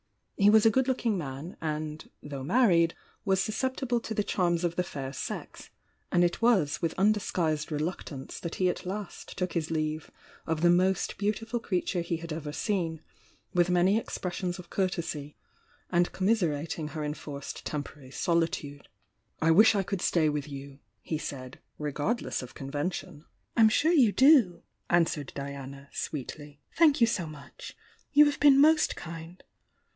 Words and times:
He 0.35 0.49
was 0.49 0.65
a 0.65 0.71
good 0.71 0.87
looking 0.87 1.15
man, 1.15 1.55
and 1.61 2.09
though 2.23 2.43
married, 2.43 2.95
was 3.23 3.39
susceptible 3.39 3.99
to 3.99 4.15
the 4.15 4.23
charms 4.23 4.63
of 4.63 4.75
tiie 4.75 4.83
fair 4.85 5.13
sex, 5.13 5.69
and 6.11 6.23
it 6.23 6.41
was 6.41 6.81
with 6.81 6.95
undisguised 6.97 7.71
reluctance 7.71 8.39
that 8.39 8.55
he 8.55 8.67
at 8.67 8.83
last 8.87 9.37
took 9.37 9.53
his 9.53 9.69
leave 9.69 10.09
of 10.47 10.61
the 10.61 10.71
most 10.71 11.19
beautiful 11.19 11.59
creature 11.59 12.01
he 12.01 12.17
had 12.17 12.33
ever 12.33 12.51
seen, 12.51 13.03
with 13.53 13.69
many 13.69 13.99
expressions 13.99 14.57
of 14.57 14.71
courtesy, 14.71 15.35
and 15.91 16.11
commiserating 16.11 16.87
her 16.87 17.03
enforced 17.03 17.63
tempo 17.63 17.93
rary 17.97 18.09
solitude. 18.09 18.87
"I 19.39 19.51
wish 19.51 19.75
I 19.75 19.83
could 19.83 20.01
stay 20.01 20.27
with 20.29 20.47
you!" 20.47 20.79
he 21.03 21.19
said, 21.19 21.59
regard 21.77 22.23
less 22.23 22.41
of 22.41 22.55
convention. 22.55 23.25
"I'm 23.55 23.69
sure 23.69 23.93
you 23.93 24.11
do!" 24.11 24.63
answered 24.89 25.31
Diana, 25.35 25.89
sweetly. 25.93 26.59
"Thank 26.75 26.99
you 27.01 27.05
so 27.05 27.27
much! 27.27 27.77
You 28.13 28.25
have 28.25 28.39
been 28.39 28.59
most 28.59 28.95
kind!" 28.95 29.43